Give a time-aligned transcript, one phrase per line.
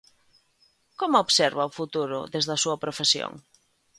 [0.99, 3.31] Como observa o futuro desde a súa profesión?